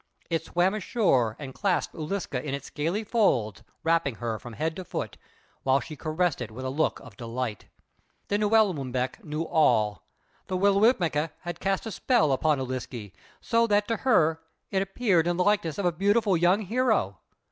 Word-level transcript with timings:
It 0.31 0.43
swam 0.43 0.73
ashore 0.73 1.35
and 1.37 1.53
clasped 1.53 1.93
Ūliske 1.93 2.41
in 2.43 2.55
its 2.55 2.65
scaly 2.71 3.03
folds, 3.03 3.61
wrapping 3.83 4.15
her 4.15 4.39
from 4.39 4.53
head 4.53 4.75
to 4.77 4.83
foot, 4.83 5.15
while 5.61 5.79
she 5.79 5.95
caressed 5.95 6.41
it 6.41 6.49
with 6.49 6.65
a 6.65 6.71
look 6.71 6.99
of 7.01 7.15
delight. 7.17 7.67
Then 8.27 8.39
Ū 8.41 8.51
el 8.51 8.73
ŭm 8.73 8.91
bek 8.91 9.23
knew 9.23 9.43
all. 9.43 10.03
The 10.47 10.57
Wi 10.57 10.71
willmekq' 10.75 11.29
had 11.41 11.59
cast 11.59 11.85
a 11.85 11.91
spell 11.91 12.31
upon 12.31 12.57
Ūliske 12.57 13.11
so 13.41 13.67
that 13.67 13.87
to 13.89 13.97
her 13.97 14.41
it 14.71 14.81
appeared 14.81 15.27
in 15.27 15.37
the 15.37 15.43
likeness 15.43 15.77
of 15.77 15.85
a 15.85 15.91
beautiful 15.91 16.35
young 16.35 16.61
hero. 16.61 17.19